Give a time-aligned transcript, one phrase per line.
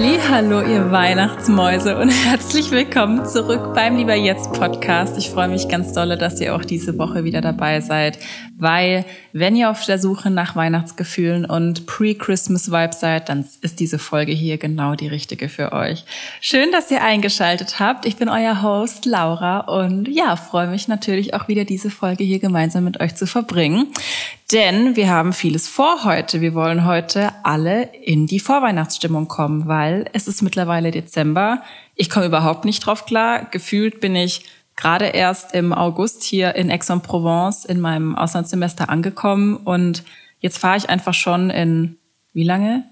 [0.00, 5.18] Hallo, ihr Weihnachtsmäuse und herzlich willkommen zurück beim Lieber Jetzt Podcast.
[5.18, 8.16] Ich freue mich ganz dolle, dass ihr auch diese Woche wieder dabei seid,
[8.56, 13.98] weil wenn ihr auf der Suche nach Weihnachtsgefühlen und Pre-Christmas Vibes seid, dann ist diese
[13.98, 16.04] Folge hier genau die richtige für euch.
[16.40, 18.06] Schön, dass ihr eingeschaltet habt.
[18.06, 22.38] Ich bin euer Host Laura und ja, freue mich natürlich auch wieder diese Folge hier
[22.38, 23.88] gemeinsam mit euch zu verbringen.
[24.52, 26.40] Denn wir haben vieles vor heute.
[26.40, 31.62] Wir wollen heute alle in die Vorweihnachtsstimmung kommen, weil es ist mittlerweile Dezember.
[31.94, 33.44] Ich komme überhaupt nicht drauf klar.
[33.50, 40.04] Gefühlt bin ich gerade erst im August hier in Aix-en-Provence in meinem Auslandssemester angekommen und
[40.40, 41.98] jetzt fahre ich einfach schon in
[42.32, 42.84] wie lange?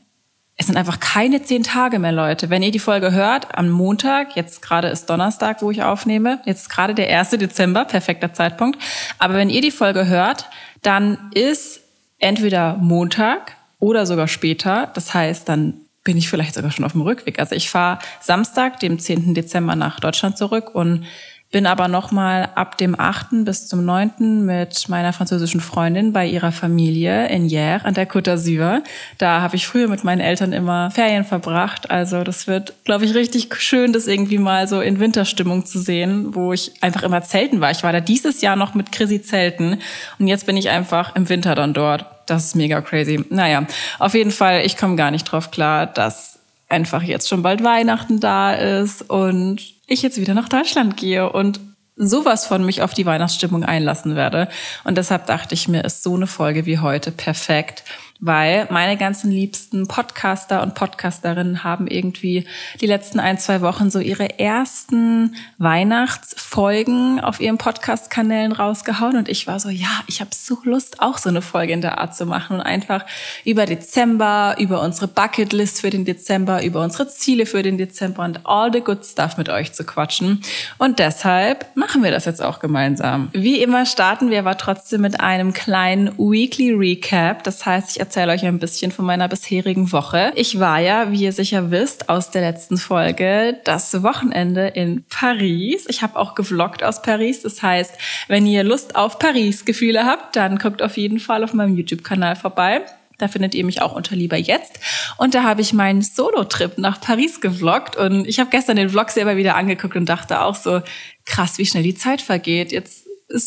[0.58, 2.48] Es sind einfach keine zehn Tage mehr, Leute.
[2.48, 6.70] Wenn ihr die Folge hört, am Montag, jetzt gerade ist Donnerstag, wo ich aufnehme, jetzt
[6.70, 7.30] gerade der 1.
[7.30, 8.82] Dezember, perfekter Zeitpunkt.
[9.18, 10.48] Aber wenn ihr die Folge hört,
[10.80, 11.80] dann ist
[12.18, 14.90] entweder Montag oder sogar später.
[14.94, 17.38] Das heißt, dann bin ich vielleicht sogar schon auf dem Rückweg.
[17.38, 19.34] Also ich fahre Samstag, dem 10.
[19.34, 21.04] Dezember nach Deutschland zurück und
[21.52, 23.44] bin aber nochmal ab dem 8.
[23.44, 24.44] bis zum 9.
[24.44, 28.82] mit meiner französischen Freundin bei ihrer Familie in Hier an der Côte d'Azur.
[29.18, 31.90] Da habe ich früher mit meinen Eltern immer Ferien verbracht.
[31.90, 36.34] Also das wird, glaube ich, richtig schön, das irgendwie mal so in Winterstimmung zu sehen,
[36.34, 37.70] wo ich einfach immer zelten war.
[37.70, 39.78] Ich war da dieses Jahr noch mit Chrissy zelten
[40.18, 42.06] und jetzt bin ich einfach im Winter dann dort.
[42.26, 43.24] Das ist mega crazy.
[43.30, 43.66] Naja,
[44.00, 48.18] auf jeden Fall, ich komme gar nicht drauf klar, dass einfach jetzt schon bald Weihnachten
[48.18, 51.60] da ist und ich jetzt wieder nach Deutschland gehe und
[51.96, 54.48] sowas von mich auf die Weihnachtsstimmung einlassen werde.
[54.84, 57.84] Und deshalb dachte ich mir, ist so eine Folge wie heute perfekt,
[58.20, 62.46] weil meine ganzen liebsten Podcaster und Podcasterinnen haben irgendwie
[62.80, 69.46] die letzten ein, zwei Wochen so ihre ersten Weihnachtsfolgen auf ihren Podcast-Kanälen rausgehauen und ich
[69.46, 72.26] war so, ja, ich habe so Lust, auch so eine Folge in der Art zu
[72.26, 73.04] machen und einfach
[73.44, 78.40] über Dezember, über unsere Bucketlist für den Dezember, über unsere Ziele für den Dezember und
[78.44, 80.42] all the good stuff mit euch zu quatschen.
[80.78, 83.28] Und deshalb machen wir das jetzt auch gemeinsam.
[83.32, 87.42] Wie immer starten wir aber trotzdem mit einem kleinen Weekly Recap.
[87.44, 90.32] Das heißt, ich erzähle euch ein bisschen von meiner bisherigen Woche.
[90.36, 95.86] Ich war ja, wie ihr sicher wisst, aus der letzten Folge das Wochenende in Paris.
[95.88, 97.42] Ich habe auch gevloggt aus Paris.
[97.42, 101.76] Das heißt, wenn ihr Lust auf Paris-Gefühle habt, dann guckt auf jeden Fall auf meinem
[101.76, 102.82] YouTube-Kanal vorbei.
[103.18, 104.78] Da findet ihr mich auch unter Lieber jetzt.
[105.18, 107.96] Und da habe ich meinen Solo-Trip nach Paris gevloggt.
[107.96, 110.80] Und ich habe gestern den Vlog selber wieder angeguckt und dachte auch so,
[111.24, 112.70] krass, wie schnell die Zeit vergeht.
[112.70, 113.04] Jetzt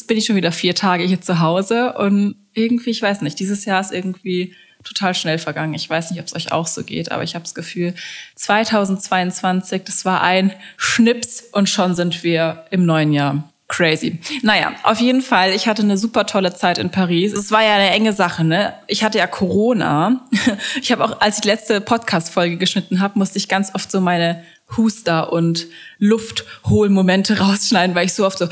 [0.08, 3.66] bin ich schon wieder vier Tage hier zu Hause und irgendwie, ich weiß nicht, dieses
[3.66, 5.74] Jahr ist irgendwie total schnell vergangen.
[5.74, 7.94] Ich weiß nicht, ob es euch auch so geht, aber ich habe das Gefühl,
[8.36, 13.50] 2022, das war ein Schnips und schon sind wir im neuen Jahr.
[13.68, 14.18] Crazy.
[14.42, 17.34] Naja, auf jeden Fall, ich hatte eine super tolle Zeit in Paris.
[17.34, 18.74] Es war ja eine enge Sache, ne?
[18.88, 20.26] Ich hatte ja Corona.
[20.82, 24.02] Ich habe auch, als ich die letzte Podcast-Folge geschnitten habe, musste ich ganz oft so
[24.02, 24.44] meine
[24.78, 28.48] Huster und Luftholmomente rausschneiden, weil ich so oft so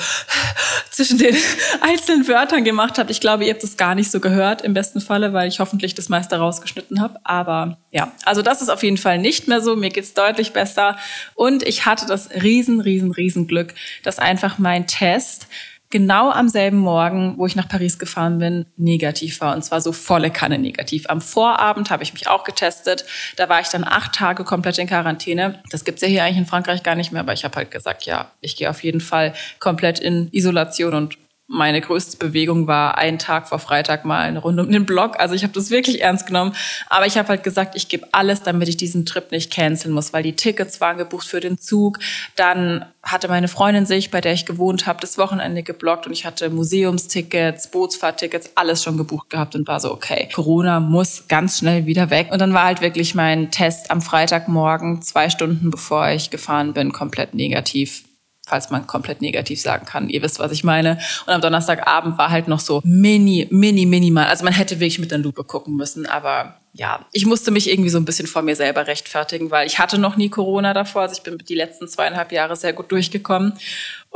[0.91, 1.35] zwischen den
[1.81, 3.11] einzelnen Wörtern gemacht habe.
[3.11, 5.95] Ich glaube, ihr habt es gar nicht so gehört im besten Falle, weil ich hoffentlich
[5.95, 7.19] das meiste rausgeschnitten habe.
[7.23, 9.75] Aber ja, also das ist auf jeden Fall nicht mehr so.
[9.75, 10.97] Mir geht's deutlich besser
[11.35, 13.73] und ich hatte das riesen, riesen, riesen Glück,
[14.03, 15.47] dass einfach mein Test
[15.90, 19.56] genau am selben Morgen, wo ich nach Paris gefahren bin, negativ war.
[19.56, 21.06] Und zwar so volle Kanne negativ.
[21.09, 23.06] Am Vorabend habe ich mich auch getestet.
[23.36, 25.62] Da war ich dann acht Tage komplett in Quarantäne.
[25.72, 27.22] Das gibt's ja hier eigentlich in Frankreich gar nicht mehr.
[27.22, 31.18] Aber ich habe halt gesagt, ja, ich gehe auf jeden Fall komplett in Isolation und
[31.47, 35.18] meine größte Bewegung war einen Tag vor Freitag mal eine Runde um den Block.
[35.18, 36.53] Also ich habe das wirklich ernst genommen.
[36.90, 40.12] Aber ich habe halt gesagt, ich gebe alles, damit ich diesen Trip nicht canceln muss,
[40.12, 42.00] weil die Tickets waren gebucht für den Zug.
[42.35, 46.25] Dann hatte meine Freundin sich, bei der ich gewohnt habe, das Wochenende geblockt und ich
[46.25, 51.85] hatte Museumstickets, Bootsfahrttickets, alles schon gebucht gehabt und war so, okay, Corona muss ganz schnell
[51.85, 52.28] wieder weg.
[52.31, 56.91] Und dann war halt wirklich mein Test am Freitagmorgen, zwei Stunden bevor ich gefahren bin,
[56.91, 58.03] komplett negativ
[58.47, 60.09] falls man komplett negativ sagen kann.
[60.09, 60.99] Ihr wisst, was ich meine.
[61.26, 64.26] Und am Donnerstagabend war halt noch so mini, mini, minimal.
[64.26, 67.90] Also man hätte wirklich mit der Lupe gucken müssen, aber ja, ich musste mich irgendwie
[67.90, 71.02] so ein bisschen vor mir selber rechtfertigen, weil ich hatte noch nie Corona davor.
[71.02, 73.53] Also ich bin die letzten zweieinhalb Jahre sehr gut durchgekommen.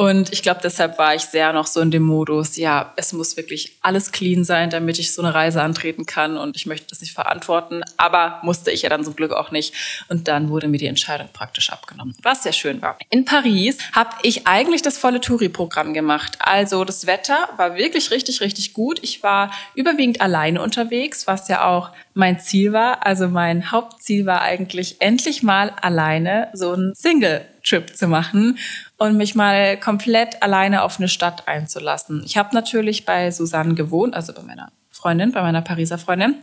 [0.01, 3.37] Und ich glaube, deshalb war ich sehr noch so in dem Modus, ja, es muss
[3.37, 6.37] wirklich alles clean sein, damit ich so eine Reise antreten kann.
[6.37, 7.83] Und ich möchte das nicht verantworten.
[7.97, 9.75] Aber musste ich ja dann zum Glück auch nicht.
[10.09, 12.97] Und dann wurde mir die Entscheidung praktisch abgenommen, was sehr schön war.
[13.11, 16.39] In Paris habe ich eigentlich das volle Touri-Programm gemacht.
[16.39, 18.97] Also das Wetter war wirklich richtig, richtig gut.
[19.03, 23.05] Ich war überwiegend alleine unterwegs, was ja auch mein Ziel war.
[23.05, 28.57] Also mein Hauptziel war eigentlich endlich mal alleine so einen Single-Trip zu machen
[29.01, 32.21] und mich mal komplett alleine auf eine Stadt einzulassen.
[32.23, 36.35] Ich habe natürlich bei Susanne gewohnt, also bei meiner Freundin, bei meiner Pariser Freundin.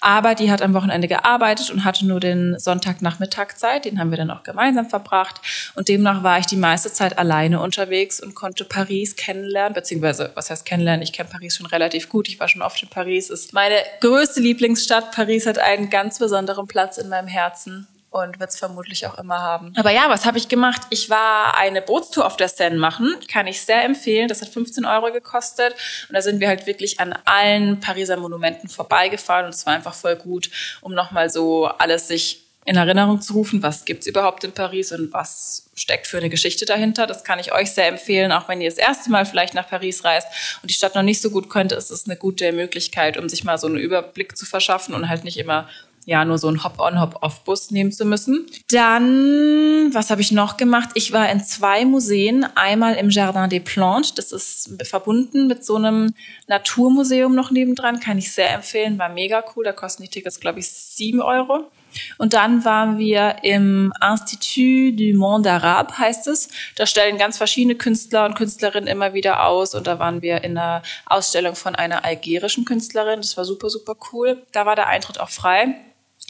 [0.00, 3.84] Aber die hat am Wochenende gearbeitet und hatte nur den Sonntagnachmittag Zeit.
[3.84, 5.40] Den haben wir dann auch gemeinsam verbracht.
[5.74, 9.74] Und demnach war ich die meiste Zeit alleine unterwegs und konnte Paris kennenlernen.
[9.74, 11.02] Beziehungsweise, was heißt kennenlernen?
[11.02, 12.28] Ich kenne Paris schon relativ gut.
[12.28, 13.28] Ich war schon oft in Paris.
[13.28, 15.10] Ist meine größte Lieblingsstadt.
[15.10, 19.40] Paris hat einen ganz besonderen Platz in meinem Herzen und wird es vermutlich auch immer
[19.40, 19.72] haben.
[19.76, 20.82] Aber ja, was habe ich gemacht?
[20.90, 23.16] Ich war eine Bootstour auf der Seine machen.
[23.28, 24.28] Kann ich sehr empfehlen.
[24.28, 25.74] Das hat 15 Euro gekostet.
[26.08, 29.46] Und da sind wir halt wirklich an allen Pariser Monumenten vorbeigefahren.
[29.46, 30.48] Und es war einfach voll gut,
[30.80, 35.12] um nochmal so alles sich in Erinnerung zu rufen, was gibt's überhaupt in Paris und
[35.12, 37.06] was steckt für eine Geschichte dahinter.
[37.06, 40.04] Das kann ich euch sehr empfehlen, auch wenn ihr das erste Mal vielleicht nach Paris
[40.04, 40.28] reist
[40.62, 43.44] und die Stadt noch nicht so gut könnt, ist es eine gute Möglichkeit, um sich
[43.44, 45.68] mal so einen Überblick zu verschaffen und halt nicht immer
[46.06, 48.46] ja nur so einen Hop-on, Hop-off-Bus nehmen zu müssen.
[48.70, 50.90] Dann, was habe ich noch gemacht?
[50.94, 52.46] Ich war in zwei Museen.
[52.54, 56.14] Einmal im Jardin des Plantes, das ist verbunden mit so einem
[56.46, 59.64] Naturmuseum noch nebendran, kann ich sehr empfehlen, war mega cool.
[59.64, 61.70] Da kosten die Tickets, glaube ich, sieben Euro.
[62.18, 66.48] Und dann waren wir im Institut du Monde Arabe, heißt es.
[66.76, 69.74] Da stellen ganz verschiedene Künstler und Künstlerinnen immer wieder aus.
[69.74, 73.20] Und da waren wir in einer Ausstellung von einer algerischen Künstlerin.
[73.20, 74.42] Das war super, super cool.
[74.52, 75.76] Da war der Eintritt auch frei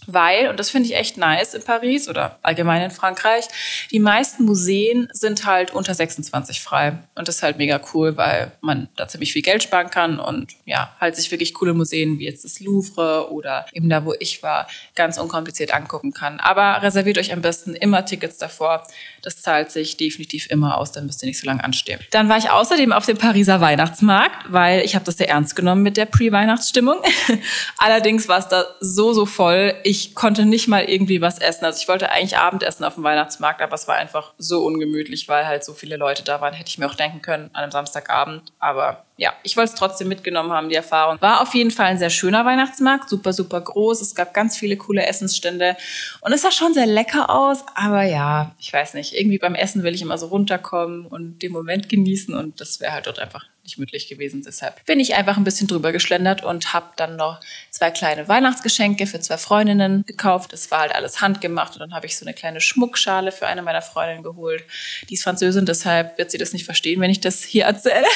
[0.06, 3.46] weil, und das finde ich echt nice in Paris oder allgemein in Frankreich,
[3.90, 6.98] die meisten Museen sind halt unter 26 frei.
[7.14, 10.52] Und das ist halt mega cool, weil man da ziemlich viel Geld sparen kann und
[10.66, 14.42] ja, halt sich wirklich coole Museen wie jetzt das Louvre oder eben da, wo ich
[14.42, 16.40] war, ganz unkompliziert angucken kann.
[16.40, 18.86] Aber reserviert euch am besten immer Tickets davor.
[19.22, 22.00] Das zahlt sich definitiv immer aus, dann müsst ihr nicht so lange anstehen.
[22.10, 25.82] Dann war ich außerdem auf dem Pariser Weihnachtsmarkt, weil ich habe das sehr ernst genommen
[25.82, 26.98] mit der Pre-Weihnachtsstimmung.
[27.78, 29.74] Allerdings war es da so, so voll.
[29.86, 31.66] Ich konnte nicht mal irgendwie was essen.
[31.66, 35.46] Also ich wollte eigentlich Abendessen auf dem Weihnachtsmarkt, aber es war einfach so ungemütlich, weil
[35.46, 36.54] halt so viele Leute da waren.
[36.54, 38.54] Hätte ich mir auch denken können an einem Samstagabend.
[38.58, 41.20] Aber ja, ich wollte es trotzdem mitgenommen haben, die Erfahrung.
[41.20, 44.00] War auf jeden Fall ein sehr schöner Weihnachtsmarkt, super, super groß.
[44.00, 45.76] Es gab ganz viele coole Essensstände
[46.20, 47.64] und es sah schon sehr lecker aus.
[47.74, 51.52] Aber ja, ich weiß nicht, irgendwie beim Essen will ich immer so runterkommen und den
[51.52, 54.42] Moment genießen und das wäre halt dort einfach nicht möglich gewesen.
[54.46, 57.40] Deshalb bin ich einfach ein bisschen drüber geschlendert und habe dann noch
[57.70, 60.52] zwei kleine Weihnachtsgeschenke für zwei Freundinnen gekauft.
[60.52, 63.62] Es war halt alles handgemacht und dann habe ich so eine kleine Schmuckschale für eine
[63.62, 64.64] meiner Freundinnen geholt.
[65.08, 68.06] Die ist Französin, deshalb wird sie das nicht verstehen, wenn ich das hier erzähle.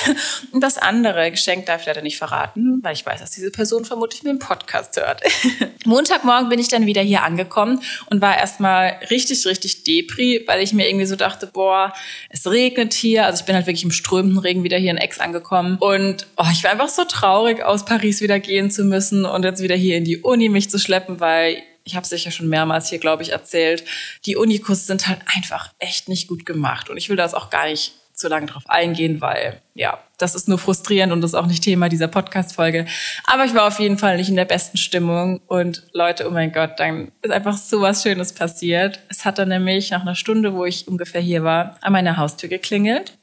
[0.52, 3.84] Und das andere Geschenk darf ich leider nicht verraten, weil ich weiß, dass diese Person
[3.84, 5.22] vermutlich mir im Podcast hört.
[5.84, 7.80] Montagmorgen bin ich dann wieder hier angekommen
[8.10, 11.92] und war erstmal richtig, richtig depri, weil ich mir irgendwie so dachte, boah,
[12.28, 13.26] es regnet hier.
[13.26, 15.76] Also ich bin halt wirklich im strömenden Regen wieder hier in Ex angekommen angekommen.
[15.78, 19.62] Und oh, ich war einfach so traurig, aus Paris wieder gehen zu müssen und jetzt
[19.62, 22.90] wieder hier in die Uni mich zu schleppen, weil ich habe es sicher schon mehrmals
[22.90, 23.84] hier, glaube ich, erzählt.
[24.26, 26.90] Die Unikus sind halt einfach echt nicht gut gemacht.
[26.90, 30.48] Und ich will das auch gar nicht zu lange drauf eingehen, weil ja, das ist
[30.48, 32.86] nur frustrierend und ist auch nicht Thema dieser Podcast-Folge.
[33.24, 36.52] Aber ich war auf jeden Fall nicht in der besten Stimmung und Leute, oh mein
[36.52, 39.00] Gott, dann ist einfach so was Schönes passiert.
[39.08, 42.48] Es hat dann nämlich nach einer Stunde, wo ich ungefähr hier war, an meiner Haustür
[42.48, 43.17] geklingelt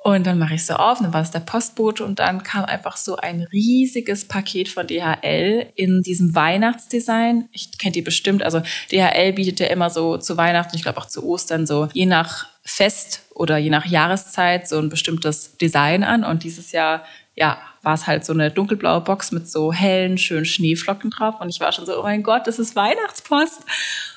[0.00, 2.96] und dann mache ich so auf, dann war es der Postbote und dann kam einfach
[2.96, 7.48] so ein riesiges Paket von DHL in diesem Weihnachtsdesign.
[7.52, 8.62] Ich kennt die bestimmt, also
[8.92, 12.46] DHL bietet ja immer so zu Weihnachten, ich glaube auch zu Ostern so, je nach
[12.62, 17.02] Fest oder je nach Jahreszeit so ein bestimmtes Design an und dieses Jahr
[17.34, 21.40] ja, war es halt so eine dunkelblaue Box mit so hellen, schönen Schneeflocken drauf.
[21.40, 23.62] Und ich war schon so, oh mein Gott, das ist Weihnachtspost.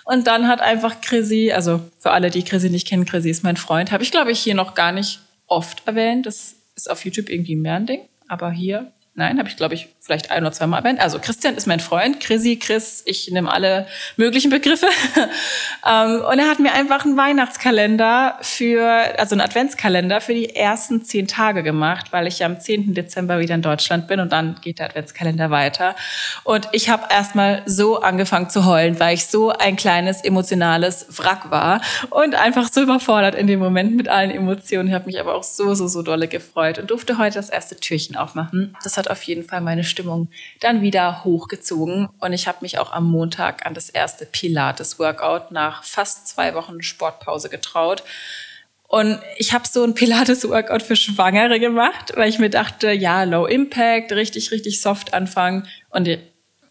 [0.05, 3.57] Und dann hat einfach Chrissy, also für alle, die Chrissy nicht kennen, Chrissy ist mein
[3.57, 5.20] Freund, habe ich, glaube ich, hier noch gar nicht
[5.51, 6.25] oft erwähnt.
[6.25, 8.01] Das ist auf YouTube irgendwie mehr ein Ding.
[8.27, 10.99] Aber hier Nein, habe ich, glaube ich, vielleicht ein oder zweimal erwähnt.
[10.99, 13.87] Also Christian ist mein Freund, Chrissy, Chris, ich nehme alle
[14.17, 14.87] möglichen Begriffe.
[15.83, 18.85] Ähm, und er hat mir einfach einen Weihnachtskalender für,
[19.17, 22.93] also einen Adventskalender für die ersten zehn Tage gemacht, weil ich am 10.
[22.93, 25.95] Dezember wieder in Deutschland bin und dann geht der Adventskalender weiter.
[26.43, 31.49] Und ich habe erstmal so angefangen zu heulen, weil ich so ein kleines emotionales Wrack
[31.49, 34.89] war und einfach so überfordert in dem Moment mit allen Emotionen.
[34.89, 37.75] Ich habe mich aber auch so, so, so dolle gefreut und durfte heute das erste
[37.75, 38.77] Türchen aufmachen.
[38.83, 40.29] Das hat auf jeden Fall meine Stimmung
[40.59, 42.09] dann wieder hochgezogen.
[42.19, 46.81] Und ich habe mich auch am Montag an das erste Pilates-Workout nach fast zwei Wochen
[46.81, 48.03] Sportpause getraut.
[48.87, 53.45] Und ich habe so ein Pilates-Workout für Schwangere gemacht, weil ich mir dachte, ja, Low
[53.45, 55.67] Impact, richtig, richtig soft anfangen.
[55.91, 56.09] Und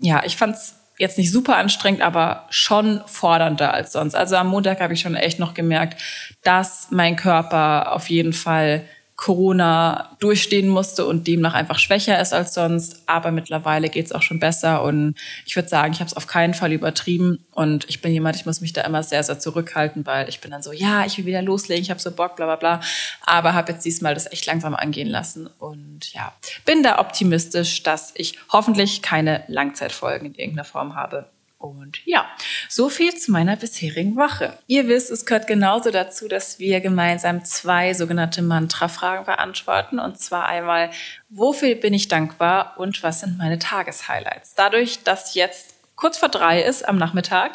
[0.00, 4.14] ja, ich fand's jetzt nicht super anstrengend, aber schon fordernder als sonst.
[4.14, 6.02] Also am Montag habe ich schon echt noch gemerkt,
[6.42, 8.84] dass mein Körper auf jeden Fall
[9.20, 13.02] Corona durchstehen musste und demnach einfach schwächer ist als sonst.
[13.04, 16.54] Aber mittlerweile geht's auch schon besser und ich würde sagen, ich habe es auf keinen
[16.54, 17.44] Fall übertrieben.
[17.52, 20.50] Und ich bin jemand, ich muss mich da immer sehr, sehr zurückhalten, weil ich bin
[20.50, 22.80] dann so, ja, ich will wieder loslegen, ich habe so Bock, bla bla bla.
[23.26, 26.32] Aber habe jetzt diesmal das echt langsam angehen lassen und ja,
[26.64, 31.28] bin da optimistisch, dass ich hoffentlich keine Langzeitfolgen in irgendeiner Form habe.
[31.60, 32.26] Und ja,
[32.70, 34.56] so viel zu meiner bisherigen Woche.
[34.66, 39.98] Ihr wisst, es gehört genauso dazu, dass wir gemeinsam zwei sogenannte Mantra-Fragen beantworten.
[39.98, 40.90] Und zwar einmal,
[41.28, 44.54] wofür bin ich dankbar und was sind meine Tageshighlights?
[44.54, 47.52] Dadurch, dass jetzt kurz vor drei ist am Nachmittag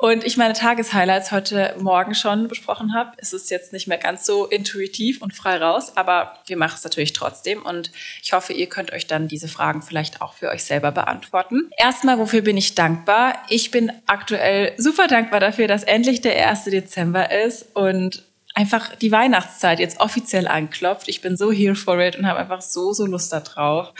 [0.00, 4.24] und ich meine Tageshighlights heute Morgen schon besprochen habe, ist es jetzt nicht mehr ganz
[4.24, 7.90] so intuitiv und frei raus, aber wir machen es natürlich trotzdem und
[8.22, 11.70] ich hoffe, ihr könnt euch dann diese Fragen vielleicht auch für euch selber beantworten.
[11.76, 13.42] Erstmal, wofür bin ich dankbar?
[13.48, 16.64] Ich bin aktuell super dankbar dafür, dass endlich der 1.
[16.64, 18.22] Dezember ist und
[18.54, 21.08] einfach die Weihnachtszeit jetzt offiziell anklopft.
[21.08, 23.92] Ich bin so here for it und habe einfach so, so Lust darauf.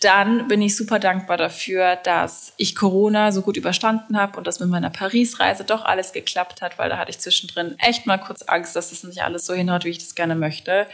[0.00, 4.60] Dann bin ich super dankbar dafür, dass ich Corona so gut überstanden habe und dass
[4.60, 8.42] mit meiner Paris-Reise doch alles geklappt hat, weil da hatte ich zwischendrin echt mal kurz
[8.42, 10.86] Angst, dass es das nicht alles so hinhaut, wie ich das gerne möchte.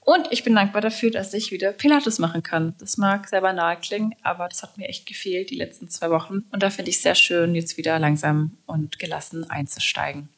[0.00, 2.74] Und ich bin dankbar dafür, dass ich wieder Pilates machen kann.
[2.78, 6.44] Das mag sehr banal klingen, aber das hat mir echt gefehlt die letzten zwei Wochen.
[6.50, 10.28] Und da finde ich es sehr schön, jetzt wieder langsam und gelassen einzusteigen.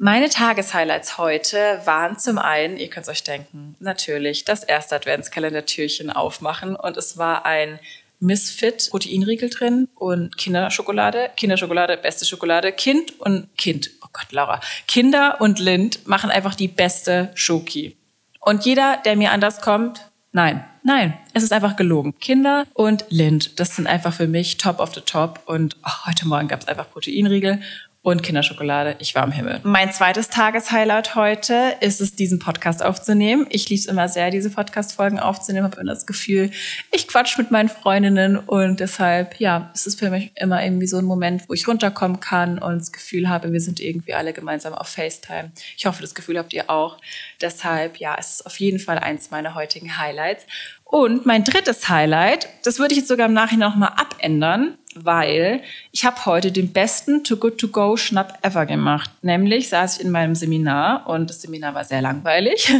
[0.00, 6.10] Meine Tageshighlights heute waren zum einen, ihr könnt es euch denken, natürlich das erste Adventskalender-Türchen
[6.10, 7.80] aufmachen und es war ein
[8.20, 11.30] Misfit Proteinriegel drin und Kinderschokolade.
[11.36, 12.70] Kinderschokolade, beste Schokolade.
[12.70, 13.90] Kind und Kind.
[14.02, 14.60] Oh Gott, Laura.
[14.86, 17.96] Kinder und Lind machen einfach die beste Schoki.
[18.40, 20.00] Und jeder, der mir anders kommt,
[20.30, 22.14] nein, nein, es ist einfach gelogen.
[22.20, 25.42] Kinder und Lind, das sind einfach für mich top of the top.
[25.46, 27.60] Und oh, heute Morgen gab es einfach Proteinriegel
[28.02, 28.96] und Kinderschokolade.
[29.00, 29.60] Ich war im Himmel.
[29.64, 33.46] Mein zweites Tageshighlight heute ist es, diesen Podcast aufzunehmen.
[33.50, 35.64] Ich liebe es immer sehr, diese Podcast-Folgen aufzunehmen.
[35.64, 36.50] Habe immer das Gefühl,
[36.92, 40.98] ich quatsch mit meinen Freundinnen und deshalb, ja, es ist für mich immer irgendwie so
[40.98, 44.74] ein Moment, wo ich runterkommen kann und das Gefühl habe, wir sind irgendwie alle gemeinsam
[44.74, 45.50] auf FaceTime.
[45.76, 46.98] Ich hoffe, das Gefühl habt ihr auch.
[47.40, 50.46] Deshalb, ja, es ist auf jeden Fall eins meiner heutigen Highlights.
[50.84, 55.62] Und mein drittes Highlight, das würde ich jetzt sogar im Nachhinein nochmal abändern, weil
[55.92, 59.10] ich habe heute den besten Too Good To Go Schnapp ever gemacht.
[59.22, 62.72] Nämlich saß ich in meinem Seminar und das Seminar war sehr langweilig.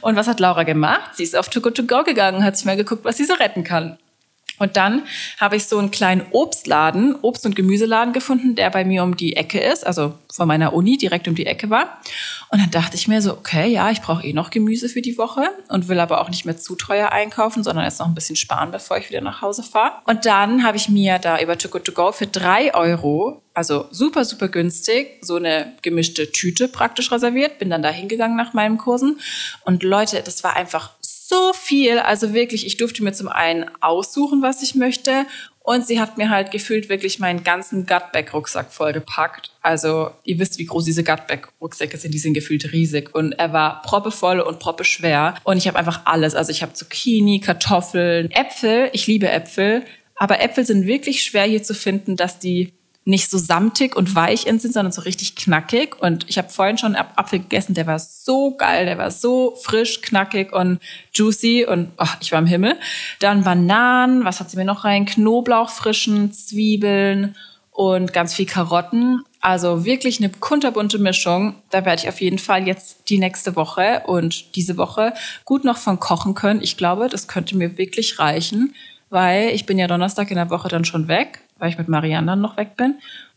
[0.00, 1.16] Und was hat Laura gemacht?
[1.16, 3.34] Sie ist auf Too Good To Go gegangen, hat sich mal geguckt, was sie so
[3.34, 3.98] retten kann.
[4.58, 5.02] Und dann
[5.38, 9.36] habe ich so einen kleinen Obstladen, Obst- und Gemüseladen gefunden, der bei mir um die
[9.36, 12.00] Ecke ist, also von meiner Uni direkt um die Ecke war.
[12.50, 15.18] Und dann dachte ich mir so, okay, ja, ich brauche eh noch Gemüse für die
[15.18, 18.36] Woche und will aber auch nicht mehr zu teuer einkaufen, sondern jetzt noch ein bisschen
[18.36, 19.94] sparen, bevor ich wieder nach Hause fahre.
[20.04, 23.86] Und dann habe ich mir da über Too Good To Go für drei Euro, also
[23.90, 28.78] super, super günstig, so eine gemischte Tüte praktisch reserviert, bin dann da hingegangen nach meinen
[28.78, 29.18] Kursen.
[29.64, 30.92] Und Leute, das war einfach
[31.28, 31.98] so viel.
[31.98, 35.26] Also wirklich, ich durfte mir zum einen aussuchen, was ich möchte.
[35.58, 39.50] Und sie hat mir halt gefühlt wirklich meinen ganzen Gutback-Rucksack vollgepackt.
[39.62, 42.14] Also ihr wisst, wie groß diese Gutback-Rucksäcke sind.
[42.14, 43.12] Die sind gefühlt riesig.
[43.12, 45.34] Und er war proppevoll und proppeschwer.
[45.42, 46.36] Und ich habe einfach alles.
[46.36, 48.90] Also ich habe Zucchini, Kartoffeln, Äpfel.
[48.92, 49.84] Ich liebe Äpfel.
[50.14, 52.72] Aber Äpfel sind wirklich schwer hier zu finden, dass die
[53.06, 55.96] nicht so samtig und weich in sind, sondern so richtig knackig.
[56.00, 59.54] Und ich habe vorhin schon einen Apfel gegessen, der war so geil, der war so
[59.62, 60.80] frisch, knackig und
[61.12, 62.76] juicy und oh, ich war im Himmel.
[63.20, 65.06] Dann Bananen, was hat sie mir noch rein?
[65.06, 67.36] Knoblauch frischen, Zwiebeln
[67.70, 69.22] und ganz viel Karotten.
[69.40, 71.54] Also wirklich eine kunterbunte Mischung.
[71.70, 75.76] Da werde ich auf jeden Fall jetzt die nächste Woche und diese Woche gut noch
[75.76, 76.60] von kochen können.
[76.60, 78.74] Ich glaube, das könnte mir wirklich reichen,
[79.10, 82.26] weil ich bin ja Donnerstag in der Woche dann schon weg weil ich mit Marianne
[82.26, 82.96] dann noch weg bin.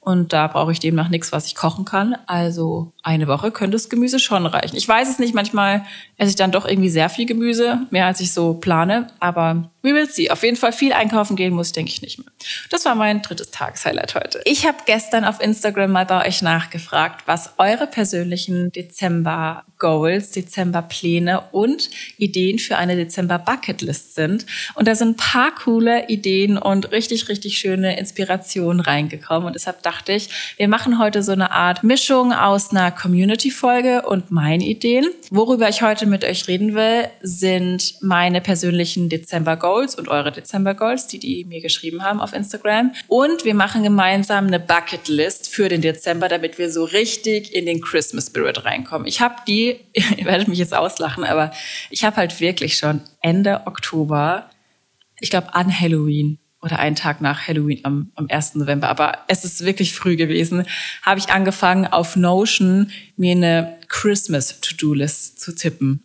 [0.10, 2.16] Und da brauche ich demnach nichts, was ich kochen kann.
[2.26, 4.76] Also eine Woche könnte das Gemüse schon reichen.
[4.76, 5.86] Ich weiß es nicht, manchmal
[6.18, 9.06] esse ich dann doch irgendwie sehr viel Gemüse, mehr als ich so plane.
[9.20, 10.32] Aber we will see.
[10.32, 12.28] Auf jeden Fall viel einkaufen gehen muss, denke ich nicht mehr.
[12.72, 14.42] Das war mein drittes Tageshighlight heute.
[14.46, 21.90] Ich habe gestern auf Instagram mal bei euch nachgefragt, was eure persönlichen Dezember-Goals, Dezember-Pläne und
[22.18, 24.48] Ideen für eine Dezember-Bucketlist sind.
[24.74, 29.46] Und da sind ein paar coole Ideen und richtig, richtig schöne Inspirationen reingekommen.
[29.46, 34.32] Und deshalb dachte ich, wir machen heute so eine Art Mischung aus einer Community-Folge und
[34.32, 35.08] meinen Ideen.
[35.30, 40.74] Worüber ich heute mit euch reden will, sind meine persönlichen Dezember-Goals Goals und eure Dezember
[40.74, 42.92] Goals, die die mir geschrieben haben auf Instagram.
[43.08, 47.66] Und wir machen gemeinsam eine Bucket List für den Dezember, damit wir so richtig in
[47.66, 49.08] den Christmas Spirit reinkommen.
[49.08, 51.52] Ich habe die, ihr werdet mich jetzt auslachen, aber
[51.90, 54.50] ich habe halt wirklich schon Ende Oktober,
[55.20, 58.56] ich glaube an Halloween, oder einen Tag nach Halloween am, am 1.
[58.56, 60.66] November, aber es ist wirklich früh gewesen,
[61.02, 66.04] habe ich angefangen auf Notion mir eine Christmas To-Do-List zu tippen.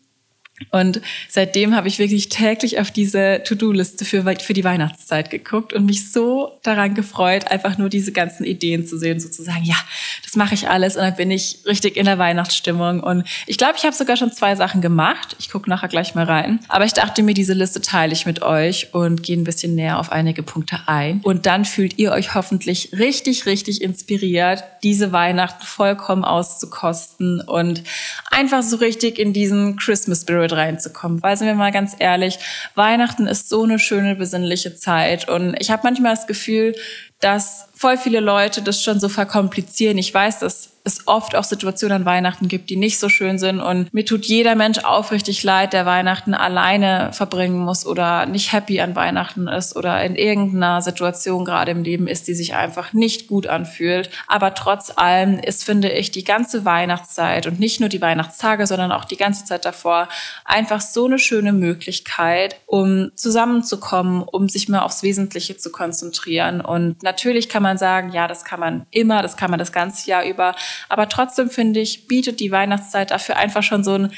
[0.70, 5.86] Und seitdem habe ich wirklich täglich auf diese To-Do-Liste für, für die Weihnachtszeit geguckt und
[5.86, 9.76] mich so daran gefreut, einfach nur diese ganzen Ideen zu sehen, sozusagen, ja,
[10.24, 13.00] das mache ich alles und dann bin ich richtig in der Weihnachtsstimmung.
[13.00, 15.36] Und ich glaube, ich habe sogar schon zwei Sachen gemacht.
[15.38, 16.60] Ich gucke nachher gleich mal rein.
[16.68, 19.98] Aber ich dachte mir, diese Liste teile ich mit euch und gehe ein bisschen näher
[19.98, 21.20] auf einige Punkte ein.
[21.22, 27.82] Und dann fühlt ihr euch hoffentlich richtig, richtig inspiriert, diese Weihnachten vollkommen auszukosten und
[28.30, 31.22] einfach so richtig in diesen Christmas Spirit reinzukommen.
[31.22, 32.38] Weil sind wir mal ganz ehrlich,
[32.74, 35.28] Weihnachten ist so eine schöne, besinnliche Zeit.
[35.28, 36.74] Und ich habe manchmal das Gefühl,
[37.20, 39.98] dass voll viele Leute das schon so verkomplizieren.
[39.98, 43.60] Ich weiß, dass es oft auch Situationen an Weihnachten gibt, die nicht so schön sind.
[43.60, 48.82] Und mir tut jeder Mensch aufrichtig leid, der Weihnachten alleine verbringen muss oder nicht happy
[48.82, 53.28] an Weihnachten ist oder in irgendeiner Situation gerade im Leben ist, die sich einfach nicht
[53.28, 54.10] gut anfühlt.
[54.26, 58.92] Aber trotz allem ist, finde ich, die ganze Weihnachtszeit und nicht nur die Weihnachtstage, sondern
[58.92, 60.08] auch die ganze Zeit davor
[60.44, 66.60] einfach so eine schöne Möglichkeit, um zusammenzukommen, um sich mal aufs Wesentliche zu konzentrieren.
[66.60, 70.10] Und natürlich kann man sagen, ja, das kann man immer, das kann man das ganze
[70.10, 70.54] Jahr über.
[70.88, 74.12] Aber trotzdem finde ich, bietet die Weihnachtszeit dafür einfach schon so einen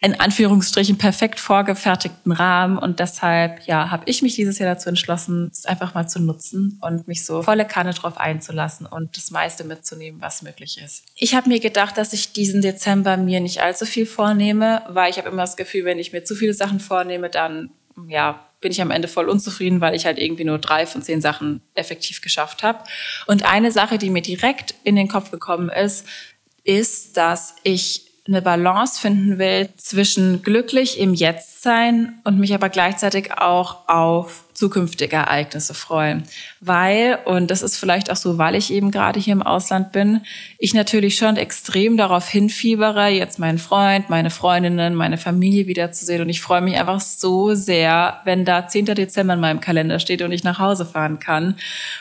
[0.00, 5.50] in Anführungsstrichen perfekt vorgefertigten Rahmen und deshalb ja habe ich mich dieses Jahr dazu entschlossen,
[5.52, 9.64] es einfach mal zu nutzen und mich so volle Kanne drauf einzulassen und das meiste
[9.64, 11.04] mitzunehmen, was möglich ist.
[11.16, 15.18] Ich habe mir gedacht, dass ich diesen Dezember mir nicht allzu viel vornehme, weil ich
[15.18, 17.70] habe immer das Gefühl, wenn ich mir zu viele Sachen vornehme, dann
[18.06, 21.20] ja bin ich am Ende voll unzufrieden, weil ich halt irgendwie nur drei von zehn
[21.20, 22.82] Sachen effektiv geschafft habe.
[23.26, 26.06] Und eine Sache, die mir direkt in den Kopf gekommen ist,
[26.64, 32.68] ist, dass ich eine Balance finden will zwischen glücklich im Jetzt sein und mich aber
[32.68, 36.24] gleichzeitig auch auf zukünftige Ereignisse freuen.
[36.60, 40.20] Weil, und das ist vielleicht auch so, weil ich eben gerade hier im Ausland bin,
[40.58, 46.20] ich natürlich schon extrem darauf hinfiebere, jetzt meinen Freund, meine Freundinnen, meine Familie wiederzusehen.
[46.20, 48.86] Und ich freue mich einfach so sehr, wenn da 10.
[48.86, 51.56] Dezember in meinem Kalender steht und ich nach Hause fahren kann.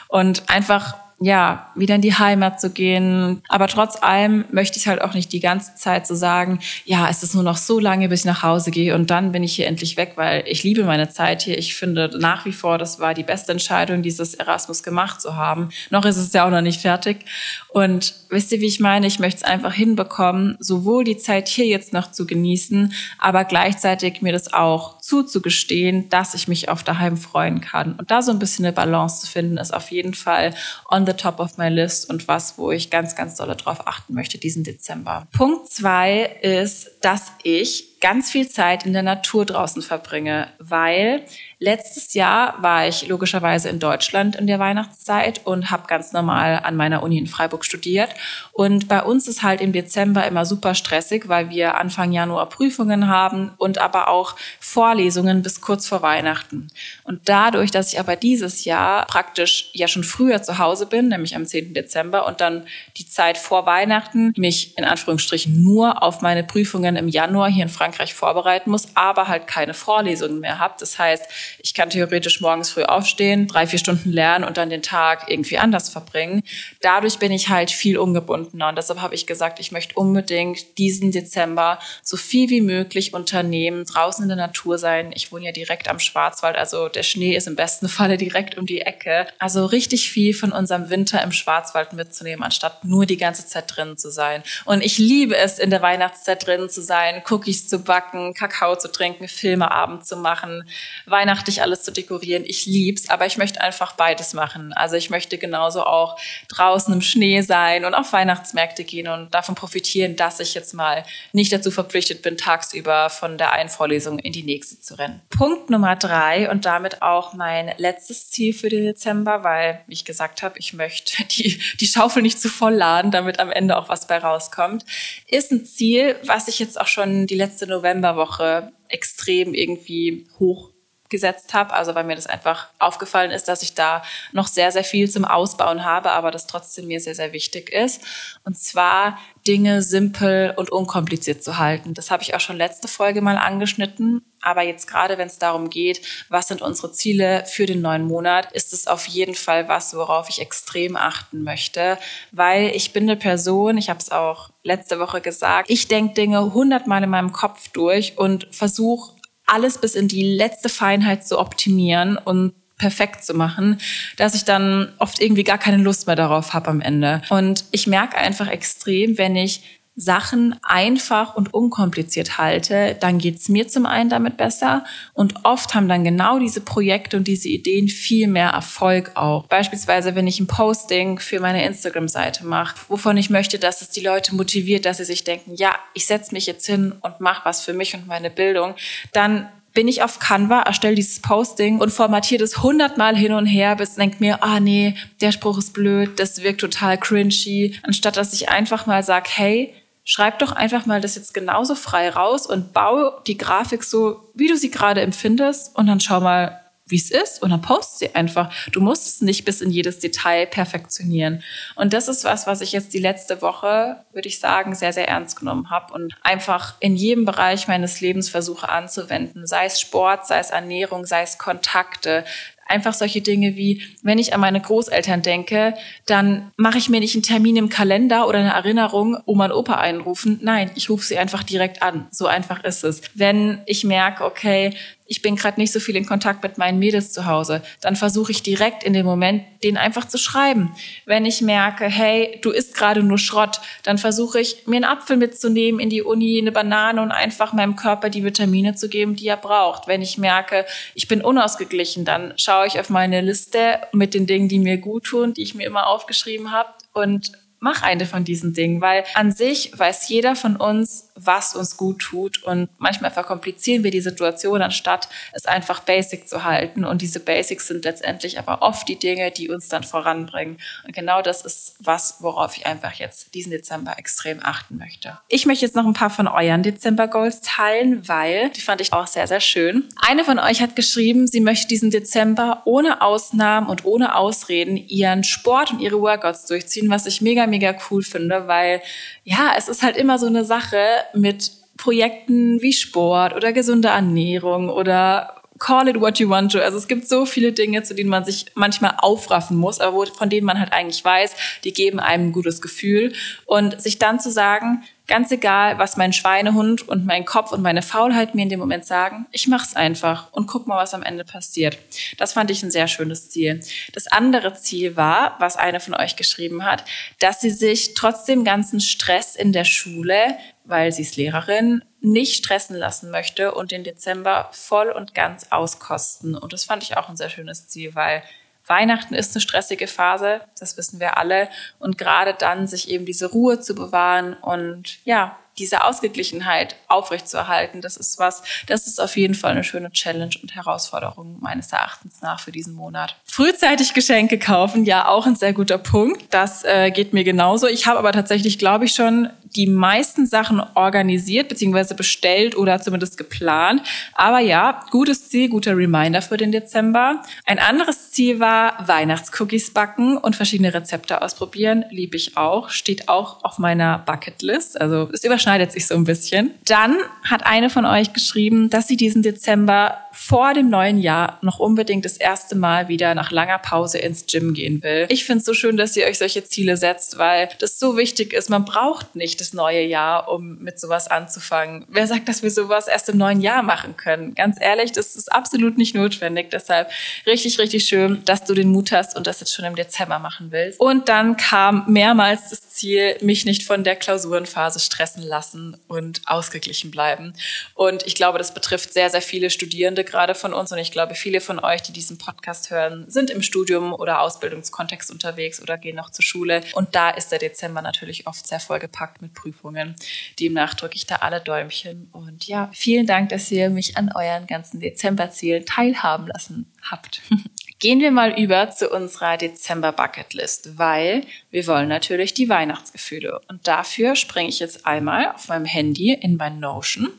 [0.09, 3.41] Und einfach ja, wieder in die Heimat zu gehen.
[3.49, 7.23] Aber trotz allem möchte ich halt auch nicht die ganze Zeit so sagen, ja, es
[7.23, 9.67] ist nur noch so lange, bis ich nach Hause gehe und dann bin ich hier
[9.67, 11.57] endlich weg, weil ich liebe meine Zeit hier.
[11.57, 15.69] Ich finde nach wie vor, das war die beste Entscheidung, dieses Erasmus gemacht zu haben.
[15.89, 17.25] Noch ist es ja auch noch nicht fertig.
[17.69, 19.07] Und wisst ihr, wie ich meine?
[19.07, 24.21] Ich möchte es einfach hinbekommen, sowohl die Zeit hier jetzt noch zu genießen, aber gleichzeitig
[24.21, 27.93] mir das auch zuzugestehen, dass ich mich auf daheim freuen kann.
[27.93, 30.53] Und da so ein bisschen eine Balance zu finden, ist auf jeden Fall
[30.89, 34.13] on the top of my list und was, wo ich ganz, ganz doll drauf achten
[34.13, 35.27] möchte diesen Dezember.
[35.35, 41.23] Punkt zwei ist, dass ich ganz viel Zeit in der Natur draußen verbringe, weil
[41.59, 46.75] Letztes Jahr war ich logischerweise in Deutschland in der Weihnachtszeit und habe ganz normal an
[46.75, 48.11] meiner Uni in Freiburg studiert.
[48.51, 53.07] Und bei uns ist halt im Dezember immer super stressig, weil wir Anfang Januar Prüfungen
[53.07, 56.67] haben und aber auch Vorlesungen bis kurz vor Weihnachten.
[57.03, 61.35] Und dadurch, dass ich aber dieses Jahr praktisch ja schon früher zu Hause bin, nämlich
[61.35, 61.73] am 10.
[61.73, 62.67] Dezember und dann
[62.97, 67.69] die Zeit vor Weihnachten mich in Anführungsstrichen nur auf meine Prüfungen im Januar hier in
[67.69, 70.75] Frankreich vorbereiten muss, aber halt keine Vorlesungen mehr habe.
[70.77, 74.81] Das heißt, ich kann theoretisch morgens früh aufstehen, drei, vier Stunden lernen und dann den
[74.81, 76.43] Tag irgendwie anders verbringen.
[76.81, 78.69] Dadurch bin ich halt viel ungebundener.
[78.69, 83.85] Und deshalb habe ich gesagt, ich möchte unbedingt diesen Dezember so viel wie möglich unternehmen,
[83.85, 85.11] draußen in der Natur sein.
[85.13, 88.65] Ich wohne ja direkt am Schwarzwald, also der Schnee ist im besten Falle direkt um
[88.65, 89.27] die Ecke.
[89.39, 93.97] Also richtig viel von unserem Winter im Schwarzwald mitzunehmen, anstatt nur die ganze Zeit drinnen
[93.97, 94.43] zu sein.
[94.65, 98.91] Und ich liebe es, in der Weihnachtszeit drinnen zu sein, Cookies zu backen, Kakao zu
[98.91, 100.63] trinken, Filmeabend zu machen,
[101.05, 102.43] Weihnachten weihnachtlich alles zu dekorieren.
[102.45, 104.73] Ich lieb's, aber ich möchte einfach beides machen.
[104.73, 106.17] Also ich möchte genauso auch
[106.49, 111.03] draußen im Schnee sein und auf Weihnachtsmärkte gehen und davon profitieren, dass ich jetzt mal
[111.33, 115.21] nicht dazu verpflichtet bin, tagsüber von der einen Vorlesung in die nächste zu rennen.
[115.29, 120.41] Punkt Nummer drei und damit auch mein letztes Ziel für den Dezember, weil, ich gesagt
[120.41, 124.07] habe, ich möchte die, die Schaufel nicht zu voll laden, damit am Ende auch was
[124.07, 124.85] bei rauskommt,
[125.27, 130.71] ist ein Ziel, was ich jetzt auch schon die letzte Novemberwoche extrem irgendwie hoch
[131.09, 134.83] gesetzt habe, also weil mir das einfach aufgefallen ist, dass ich da noch sehr, sehr
[134.83, 138.01] viel zum Ausbauen habe, aber das trotzdem mir sehr, sehr wichtig ist.
[138.43, 139.17] Und zwar
[139.47, 141.93] Dinge simpel und unkompliziert zu halten.
[141.93, 144.21] Das habe ich auch schon letzte Folge mal angeschnitten.
[144.41, 148.51] Aber jetzt gerade, wenn es darum geht, was sind unsere Ziele für den neuen Monat,
[148.51, 151.97] ist es auf jeden Fall was, worauf ich extrem achten möchte,
[152.31, 156.53] weil ich bin eine Person, ich habe es auch letzte Woche gesagt, ich denke Dinge
[156.53, 159.16] hundertmal in meinem Kopf durch und versuche
[159.47, 163.79] alles bis in die letzte Feinheit zu optimieren und perfekt zu machen,
[164.17, 167.23] dass ich dann oft irgendwie gar keine Lust mehr darauf habe am Ende.
[167.29, 173.67] Und ich merke einfach extrem, wenn ich Sachen einfach und unkompliziert halte, dann geht's mir
[173.67, 178.27] zum einen damit besser und oft haben dann genau diese Projekte und diese Ideen viel
[178.27, 179.47] mehr Erfolg auch.
[179.47, 184.01] Beispielsweise, wenn ich ein Posting für meine Instagram-Seite mache, wovon ich möchte, dass es die
[184.01, 187.61] Leute motiviert, dass sie sich denken, ja, ich setze mich jetzt hin und mache was
[187.61, 188.75] für mich und meine Bildung,
[189.13, 193.75] dann bin ich auf Canva, erstelle dieses Posting und formatiere das hundertmal hin und her,
[193.75, 198.33] bis denkt mir, ah nee, der Spruch ist blöd, das wirkt total cringy, anstatt dass
[198.33, 199.73] ich einfach mal sage, hey,
[200.07, 204.47] schreib doch einfach mal das jetzt genauso frei raus und baue die Grafik so, wie
[204.47, 208.15] du sie gerade empfindest und dann schau mal, wie es ist und dann post sie
[208.15, 208.49] einfach.
[208.71, 211.43] Du musst es nicht bis in jedes Detail perfektionieren.
[211.75, 215.09] Und das ist was, was ich jetzt die letzte Woche, würde ich sagen, sehr, sehr
[215.09, 219.45] ernst genommen habe und einfach in jedem Bereich meines Lebens versuche anzuwenden.
[219.45, 222.23] Sei es Sport, sei es Ernährung, sei es Kontakte,
[222.67, 225.73] Einfach solche Dinge wie, wenn ich an meine Großeltern denke,
[226.05, 229.75] dann mache ich mir nicht einen Termin im Kalender oder eine Erinnerung, Oma und Opa
[229.75, 230.39] einrufen.
[230.41, 232.07] Nein, ich rufe sie einfach direkt an.
[232.11, 233.01] So einfach ist es.
[233.13, 234.73] Wenn ich merke, okay,
[235.07, 238.31] ich bin gerade nicht so viel in Kontakt mit meinen Mädels zu Hause, dann versuche
[238.31, 240.75] ich direkt in dem Moment, den einfach zu schreiben.
[241.05, 245.17] Wenn ich merke, hey, du isst gerade nur Schrott, dann versuche ich, mir einen Apfel
[245.17, 249.27] mitzunehmen in die Uni, eine Banane und einfach meinem Körper die Vitamine zu geben, die
[249.27, 249.87] er braucht.
[249.87, 254.49] Wenn ich merke, ich bin unausgeglichen, dann schaue ich auf meine Liste mit den Dingen,
[254.49, 258.53] die mir gut tun, die ich mir immer aufgeschrieben habe und mach eine von diesen
[258.53, 262.43] Dingen, weil an sich weiß jeder von uns, was uns gut tut.
[262.43, 266.85] Und manchmal verkomplizieren wir die Situation, anstatt es einfach basic zu halten.
[266.85, 270.57] Und diese Basics sind letztendlich aber oft die Dinge, die uns dann voranbringen.
[270.85, 275.17] Und genau das ist was, worauf ich einfach jetzt diesen Dezember extrem achten möchte.
[275.27, 279.07] Ich möchte jetzt noch ein paar von euren Dezember-Goals teilen, weil die fand ich auch
[279.07, 279.89] sehr, sehr schön.
[279.97, 285.23] Eine von euch hat geschrieben, sie möchte diesen Dezember ohne Ausnahmen und ohne Ausreden ihren
[285.23, 288.81] Sport und ihre Workouts durchziehen, was ich mega, mega cool finde, weil
[289.23, 290.77] ja, es ist halt immer so eine Sache
[291.13, 296.59] mit Projekten wie Sport oder gesunde Ernährung oder call it what you want to.
[296.59, 300.29] Also es gibt so viele Dinge, zu denen man sich manchmal aufraffen muss, aber von
[300.29, 303.13] denen man halt eigentlich weiß, die geben einem ein gutes Gefühl.
[303.45, 307.81] Und sich dann zu sagen, Ganz egal, was mein Schweinehund und mein Kopf und meine
[307.81, 311.23] Faulheit mir in dem Moment sagen, ich mach's einfach und guck mal, was am Ende
[311.23, 311.77] passiert.
[312.17, 313.61] Das fand ich ein sehr schönes Ziel.
[313.93, 316.83] Das andere Ziel war, was eine von euch geschrieben hat,
[317.19, 320.37] dass sie sich trotz dem ganzen Stress in der Schule,
[320.67, 326.35] weil sie ist Lehrerin, nicht stressen lassen möchte und den Dezember voll und ganz auskosten.
[326.35, 328.21] Und das fand ich auch ein sehr schönes Ziel, weil
[328.65, 331.49] Weihnachten ist eine stressige Phase, das wissen wir alle.
[331.79, 337.97] Und gerade dann sich eben diese Ruhe zu bewahren und ja, diese Ausgeglichenheit aufrechtzuerhalten, das
[337.97, 342.39] ist was, das ist auf jeden Fall eine schöne Challenge und Herausforderung meines Erachtens nach
[342.39, 343.15] für diesen Monat.
[343.25, 346.23] Frühzeitig Geschenke kaufen, ja, auch ein sehr guter Punkt.
[346.31, 347.67] Das äh, geht mir genauso.
[347.67, 351.93] Ich habe aber tatsächlich, glaube ich, schon die meisten Sachen organisiert bzw.
[351.93, 353.81] bestellt oder zumindest geplant.
[354.13, 357.23] Aber ja, gutes Ziel, guter Reminder für den Dezember.
[357.45, 361.85] Ein anderes Ziel war Weihnachtscookies backen und verschiedene Rezepte ausprobieren.
[361.89, 362.69] Liebe ich auch.
[362.69, 364.79] Steht auch auf meiner Bucketlist.
[364.79, 366.53] Also es überschneidet sich so ein bisschen.
[366.65, 371.59] Dann hat eine von euch geschrieben, dass sie diesen Dezember vor dem neuen Jahr noch
[371.59, 375.05] unbedingt das erste Mal wieder nach langer Pause ins Gym gehen will.
[375.09, 378.33] Ich finde es so schön, dass ihr euch solche Ziele setzt, weil das so wichtig
[378.33, 378.49] ist.
[378.49, 381.85] Man braucht nicht das neue Jahr, um mit sowas anzufangen.
[381.87, 384.33] Wer sagt, dass wir sowas erst im neuen Jahr machen können?
[384.33, 386.49] Ganz ehrlich, das ist absolut nicht notwendig.
[386.49, 386.89] Deshalb
[387.27, 390.47] richtig, richtig schön, dass du den Mut hast und das jetzt schon im Dezember machen
[390.49, 390.79] willst.
[390.79, 396.91] Und dann kam mehrmals das Ziel, mich nicht von der Klausurenphase stressen lassen und ausgeglichen
[396.91, 397.33] bleiben.
[397.73, 401.15] Und ich glaube, das betrifft sehr, sehr viele Studierende gerade von uns und ich glaube,
[401.15, 405.95] viele von euch, die diesen Podcast hören, sind im Studium oder Ausbildungskontext unterwegs oder gehen
[405.95, 406.61] noch zur Schule.
[406.73, 409.95] Und da ist der Dezember natürlich oft sehr vollgepackt mit Prüfungen.
[410.39, 412.09] Demnach drücke ich da alle Däumchen.
[412.11, 417.21] Und ja, vielen Dank, dass ihr mich an euren ganzen Dezemberzielen teilhaben lassen habt.
[417.79, 423.39] Gehen wir mal über zu unserer Dezember-Bucketlist, weil wir wollen natürlich die Weihnachtsgefühle.
[423.49, 427.09] Und dafür springe ich jetzt einmal auf meinem Handy in mein Notion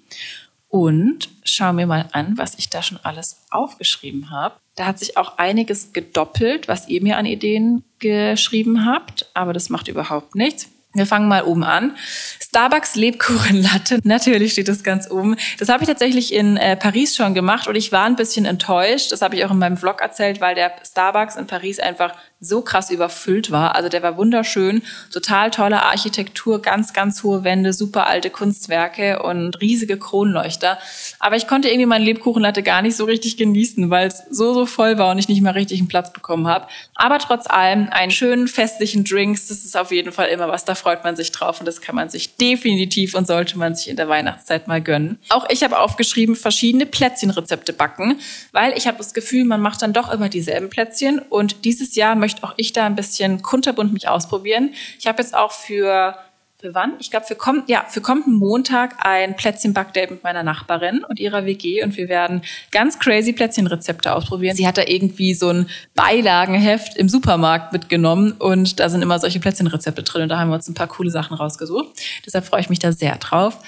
[0.69, 4.57] und schau mir mal an, was ich da schon alles aufgeschrieben habe.
[4.75, 9.71] Da hat sich auch einiges gedoppelt, was ihr mir an Ideen geschrieben habt, aber das
[9.71, 10.69] macht überhaupt nichts.
[10.95, 11.97] Wir fangen mal oben an.
[12.41, 14.01] Starbucks Lebkuchenlatte.
[14.05, 15.37] Natürlich steht das ganz oben.
[15.59, 19.13] Das habe ich tatsächlich in äh, Paris schon gemacht und ich war ein bisschen enttäuscht.
[19.13, 22.63] Das habe ich auch in meinem Vlog erzählt, weil der Starbucks in Paris einfach so
[22.63, 23.75] krass überfüllt war.
[23.75, 29.61] Also der war wunderschön, total tolle Architektur, ganz, ganz hohe Wände, super alte Kunstwerke und
[29.61, 30.79] riesige Kronleuchter.
[31.19, 34.67] Aber ich konnte irgendwie meine Lebkuchenlatte gar nicht so richtig genießen, weil es so, so
[34.67, 36.69] voll war und ich nicht mehr richtig einen Platz bekommen habe.
[36.95, 40.77] Aber trotz allem einen schönen festlichen Drinks, das ist auf jeden Fall immer was, da
[40.77, 43.97] freut man sich drauf und das kann man sich definitiv und sollte man sich in
[43.97, 45.19] der Weihnachtszeit mal gönnen.
[45.29, 48.21] Auch ich habe aufgeschrieben, verschiedene Plätzchenrezepte backen,
[48.53, 52.15] weil ich habe das Gefühl, man macht dann doch immer dieselben Plätzchen und dieses Jahr
[52.15, 54.75] möchte möchte auch ich da ein bisschen kunterbunt mich ausprobieren.
[54.99, 56.15] Ich habe jetzt auch für
[56.61, 56.95] für wann?
[56.99, 61.47] Ich glaube, für, komm, ja, für kommenden Montag ein Plätzchen-Backdate mit meiner Nachbarin und ihrer
[61.47, 64.57] WG und wir werden ganz crazy Plätzchenrezepte ausprobieren.
[64.57, 69.39] Sie hat da irgendwie so ein Beilagenheft im Supermarkt mitgenommen und da sind immer solche
[69.39, 71.91] Plätzchenrezepte drin und da haben wir uns ein paar coole Sachen rausgesucht.
[72.27, 73.59] Deshalb freue ich mich da sehr drauf.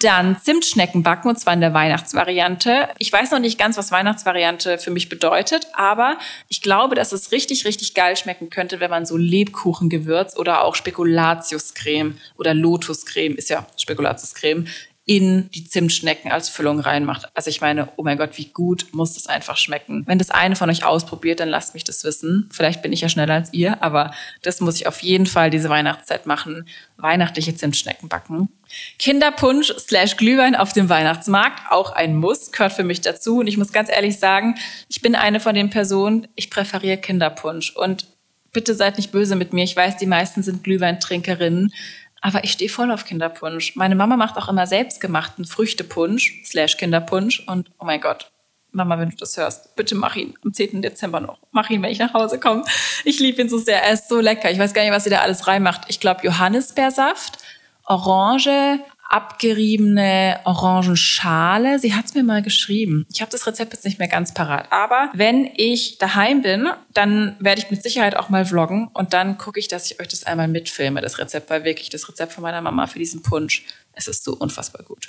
[0.00, 2.88] Dann Zimtschnecken backen und zwar in der Weihnachtsvariante.
[2.98, 7.32] Ich weiß noch nicht ganz, was Weihnachtsvariante für mich bedeutet, aber ich glaube, dass es
[7.32, 13.50] richtig, richtig geil schmecken könnte, wenn man so Lebkuchengewürz oder auch Spekulatiuscreme oder Lotuscreme, ist
[13.50, 14.68] ja Spekulatiuscreme,
[15.08, 17.30] in die Zimtschnecken als Füllung reinmacht.
[17.32, 20.02] Also ich meine, oh mein Gott, wie gut muss das einfach schmecken.
[20.06, 22.50] Wenn das eine von euch ausprobiert, dann lasst mich das wissen.
[22.52, 25.70] Vielleicht bin ich ja schneller als ihr, aber das muss ich auf jeden Fall diese
[25.70, 26.68] Weihnachtszeit machen.
[26.98, 28.50] Weihnachtliche Zimtschnecken backen.
[28.98, 33.38] Kinderpunsch slash Glühwein auf dem Weihnachtsmarkt, auch ein Muss, gehört für mich dazu.
[33.38, 34.56] Und ich muss ganz ehrlich sagen,
[34.90, 37.74] ich bin eine von den Personen, ich präferiere Kinderpunsch.
[37.74, 38.04] Und
[38.52, 39.64] bitte seid nicht böse mit mir.
[39.64, 41.72] Ich weiß, die meisten sind Glühweintrinkerinnen.
[42.20, 43.76] Aber ich stehe voll auf Kinderpunsch.
[43.76, 47.44] Meine Mama macht auch immer selbstgemachten Früchtepunsch slash Kinderpunsch.
[47.46, 48.30] Und oh mein Gott,
[48.72, 50.82] Mama, wenn du das hörst, bitte mach ihn am 10.
[50.82, 51.38] Dezember noch.
[51.52, 52.64] Mach ihn, wenn ich nach Hause komme.
[53.04, 53.82] Ich liebe ihn so sehr.
[53.82, 54.50] Er ist so lecker.
[54.50, 55.82] Ich weiß gar nicht, was sie da alles reinmacht.
[55.88, 57.38] Ich glaube, Johannisbeersaft,
[57.84, 61.78] Orange, abgeriebene Orangenschale.
[61.78, 63.06] Sie hat es mir mal geschrieben.
[63.10, 64.70] Ich habe das Rezept jetzt nicht mehr ganz parat.
[64.70, 69.38] Aber wenn ich daheim bin, dann werde ich mit Sicherheit auch mal vloggen und dann
[69.38, 72.42] gucke ich, dass ich euch das einmal mitfilme, das Rezept, weil wirklich das Rezept von
[72.42, 75.08] meiner Mama für diesen Punsch, es ist so unfassbar gut.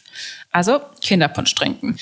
[0.52, 1.98] Also Kinderpunsch trinken.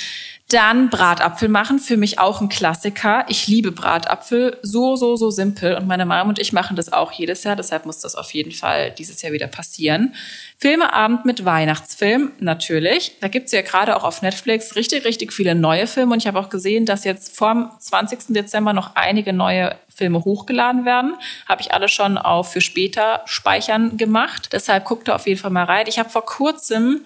[0.50, 3.26] Dann Bratapfel machen, für mich auch ein Klassiker.
[3.28, 5.76] Ich liebe Bratapfel, so, so, so simpel.
[5.76, 8.54] Und meine Mom und ich machen das auch jedes Jahr, deshalb muss das auf jeden
[8.54, 10.16] Fall dieses Jahr wieder passieren.
[10.58, 13.18] Filmeabend mit Weihnachtsfilm, natürlich.
[13.20, 16.14] Da gibt's ja gerade auch auf Netflix richtig, richtig viele neue Filme.
[16.14, 18.28] Und ich habe auch gesehen, dass jetzt vorm 20.
[18.30, 21.16] Dezember noch einige neue Filme hochgeladen werden.
[21.50, 24.50] Habe ich alle schon auf für später speichern gemacht.
[24.54, 25.88] Deshalb guckt da auf jeden Fall mal rein.
[25.90, 27.02] Ich habe vor kurzem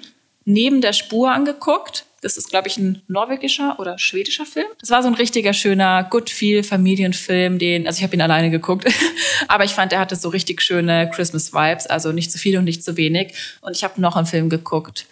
[0.45, 4.67] neben der Spur angeguckt das ist, glaube ich, ein norwegischer oder schwedischer Film.
[4.79, 8.51] Das war so ein richtiger schöner Good Feel Familienfilm, den, also ich habe ihn alleine
[8.51, 8.87] geguckt,
[9.47, 12.63] aber ich fand, er hatte so richtig schöne Christmas Vibes, also nicht zu viel und
[12.63, 13.33] nicht zu wenig.
[13.61, 15.07] Und ich habe noch einen Film geguckt,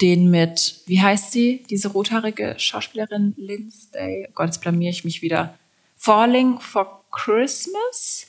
[0.00, 4.26] den mit, wie heißt sie, diese rothaarige Schauspielerin Lindsay?
[4.28, 5.54] Oh Gott, jetzt blamier ich mich wieder.
[5.96, 8.26] Falling for Christmas?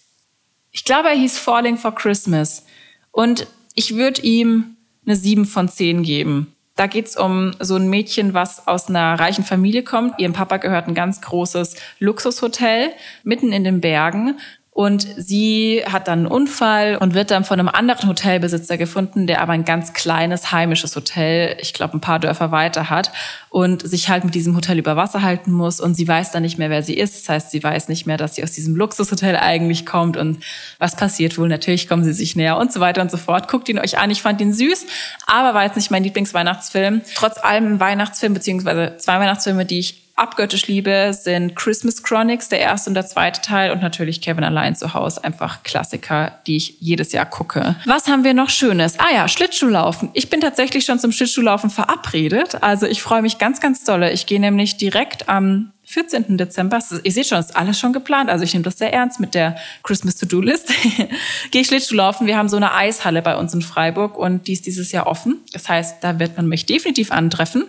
[0.72, 2.66] Ich glaube, er hieß Falling for Christmas.
[3.12, 6.54] Und ich würde ihm eine 7 von 10 geben.
[6.76, 10.20] Da geht's um so ein Mädchen, was aus einer reichen Familie kommt.
[10.20, 12.92] Ihrem Papa gehört ein ganz großes Luxushotel
[13.24, 14.40] mitten in den Bergen.
[14.74, 19.42] Und sie hat dann einen Unfall und wird dann von einem anderen Hotelbesitzer gefunden, der
[19.42, 23.12] aber ein ganz kleines heimisches Hotel, ich glaube ein paar Dörfer weiter hat
[23.50, 25.82] und sich halt mit diesem Hotel über Wasser halten muss.
[25.82, 27.22] Und sie weiß dann nicht mehr, wer sie ist.
[27.22, 30.42] Das heißt, sie weiß nicht mehr, dass sie aus diesem Luxushotel eigentlich kommt und
[30.80, 31.50] was passiert wohl.
[31.50, 33.50] Natürlich kommen sie sich näher und so weiter und so fort.
[33.50, 34.10] Guckt ihn euch an.
[34.10, 34.86] Ich fand ihn süß,
[35.28, 37.02] aber war jetzt nicht mein Lieblingsweihnachtsfilm.
[37.14, 42.90] Trotz allem Weihnachtsfilm, beziehungsweise zwei Weihnachtsfilme, die ich abgöttisch liebe, sind Christmas Chronics, der erste
[42.90, 45.24] und der zweite Teil und natürlich Kevin allein zu Hause.
[45.24, 47.76] Einfach Klassiker, die ich jedes Jahr gucke.
[47.86, 49.00] Was haben wir noch Schönes?
[49.00, 50.10] Ah ja, Schlittschuhlaufen.
[50.14, 52.62] Ich bin tatsächlich schon zum Schlittschuhlaufen verabredet.
[52.62, 54.12] Also ich freue mich ganz, ganz dolle.
[54.12, 56.38] Ich gehe nämlich direkt am 14.
[56.38, 58.30] Dezember, ihr seht schon, ist alles schon geplant.
[58.30, 60.72] Also ich nehme das sehr ernst mit der Christmas To-Do-List.
[61.52, 62.28] Gehe ich Schlittschuh laufen.
[62.28, 65.42] Wir haben so eine Eishalle bei uns in Freiburg und die ist dieses Jahr offen.
[65.52, 67.66] Das heißt, da wird man mich definitiv antreffen.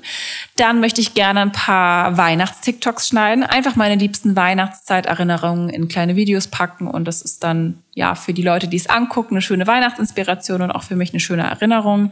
[0.57, 3.43] Dann möchte ich gerne ein paar Weihnachts-TikToks schneiden.
[3.43, 8.43] Einfach meine liebsten Weihnachtszeiterinnerungen in kleine Videos packen und das ist dann ja, für die
[8.43, 12.11] Leute, die es angucken, eine schöne Weihnachtsinspiration und auch für mich eine schöne Erinnerung.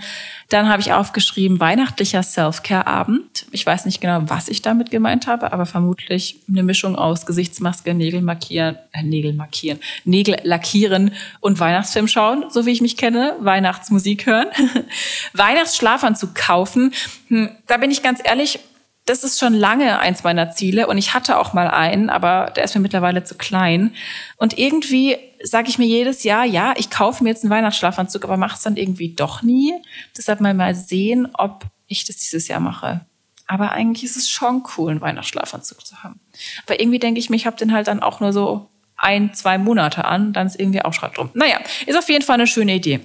[0.51, 3.47] Dann habe ich aufgeschrieben, weihnachtlicher Self-Care-Abend.
[3.51, 7.95] Ich weiß nicht genau, was ich damit gemeint habe, aber vermutlich eine Mischung aus Gesichtsmaske,
[7.95, 13.37] Nägel markieren, äh, Nägel markieren, Nägel lackieren und Weihnachtsfilm schauen, so wie ich mich kenne,
[13.41, 14.49] Weihnachtsmusik hören,
[15.33, 16.93] Weihnachtsschlafanzug kaufen.
[17.29, 18.59] Hm, da bin ich ganz ehrlich,
[19.07, 22.65] das ist schon lange eins meiner Ziele und ich hatte auch mal einen, aber der
[22.65, 23.95] ist mir mittlerweile zu klein.
[24.37, 28.37] Und irgendwie sage ich mir jedes Jahr, ja, ich kaufe mir jetzt einen Weihnachtsschlafanzug, aber
[28.37, 29.75] mache es dann irgendwie doch nie.
[30.17, 33.01] Deshalb mal mal sehen, ob ich das dieses Jahr mache.
[33.47, 36.21] Aber eigentlich ist es schon cool, einen Weihnachtsschlafanzug zu haben.
[36.67, 39.59] Aber irgendwie denke ich mir, ich habe den halt dann auch nur so ein, zwei
[39.59, 41.31] Monate an, dann ist irgendwie auch Schrott drum.
[41.35, 43.01] Naja, ist auf jeden Fall eine schöne Idee.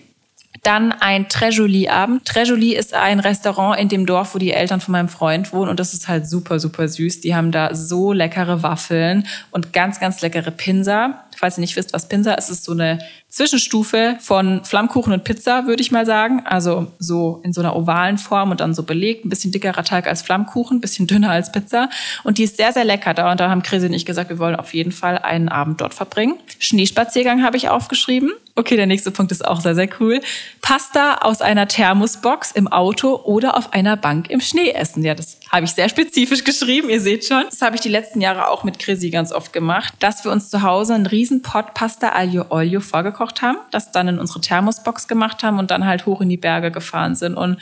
[0.63, 2.25] Dann ein Trejoli-Abend.
[2.25, 5.79] Trejoli ist ein Restaurant in dem Dorf, wo die Eltern von meinem Freund wohnen und
[5.79, 7.21] das ist halt super, super süß.
[7.21, 11.25] Die haben da so leckere Waffeln und ganz, ganz leckere Pinsa.
[11.37, 15.67] Falls ihr nicht wisst, was Pinsa ist, ist so eine Zwischenstufe von Flammkuchen und Pizza,
[15.67, 16.43] würde ich mal sagen.
[16.45, 19.25] Also so in so einer ovalen Form und dann so belegt.
[19.25, 21.89] Ein bisschen dickerer Teig als Flammkuchen, ein bisschen dünner als Pizza.
[22.23, 23.31] Und die ist sehr, sehr lecker da.
[23.31, 25.93] Und da haben Chris und ich gesagt, wir wollen auf jeden Fall einen Abend dort
[25.93, 26.35] verbringen.
[26.59, 28.31] Schneespaziergang habe ich aufgeschrieben.
[28.57, 30.21] Okay, der nächste Punkt ist auch sehr, sehr cool.
[30.61, 35.03] Pasta aus einer Thermosbox im Auto oder auf einer Bank im Schnee essen.
[35.03, 37.43] Ja, das habe ich sehr spezifisch geschrieben, ihr seht schon.
[37.49, 40.49] Das habe ich die letzten Jahre auch mit Chrissy ganz oft gemacht, dass wir uns
[40.49, 45.09] zu Hause einen riesen Pot Pasta Aglio Olio vorgekocht haben, das dann in unsere Thermosbox
[45.09, 47.57] gemacht haben und dann halt hoch in die Berge gefahren sind und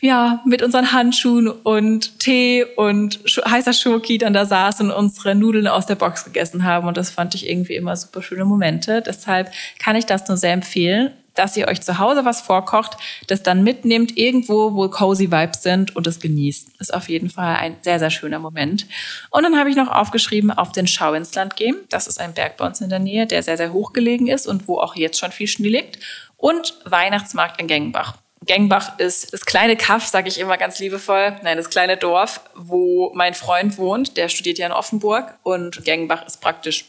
[0.00, 5.66] ja, mit unseren Handschuhen und Tee und heißer Schoki dann da saßen und unsere Nudeln
[5.66, 9.02] aus der Box gegessen haben und das fand ich irgendwie immer super schöne Momente.
[9.02, 12.96] Deshalb kann ich das nur sehr empfehlen, dass ihr euch zu Hause was vorkocht,
[13.28, 16.80] das dann mitnehmt irgendwo, wo cozy Vibes sind und es genießt.
[16.80, 18.86] Ist auf jeden Fall ein sehr, sehr schöner Moment.
[19.30, 21.76] Und dann habe ich noch aufgeschrieben, auf den Schau ins Land gehen.
[21.90, 24.46] Das ist ein Berg bei uns in der Nähe, der sehr, sehr hoch gelegen ist
[24.46, 25.98] und wo auch jetzt schon viel Schnee liegt.
[26.36, 28.16] Und Weihnachtsmarkt in Gengenbach.
[28.44, 33.10] Gengbach ist das kleine Kaff, sage ich immer ganz liebevoll, nein, das kleine Dorf, wo
[33.14, 34.16] mein Freund wohnt.
[34.16, 36.84] Der studiert ja in Offenburg und Gengbach ist praktisch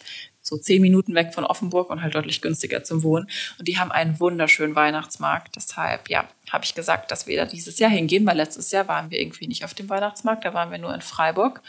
[0.48, 3.30] so zehn Minuten weg von Offenburg und halt deutlich günstiger zum Wohnen.
[3.60, 5.56] Und die haben einen wunderschönen Weihnachtsmarkt.
[5.56, 9.12] Deshalb, ja, habe ich gesagt, dass wir da dieses Jahr hingehen, weil letztes Jahr waren
[9.12, 11.62] wir irgendwie nicht auf dem Weihnachtsmarkt, da waren wir nur in Freiburg.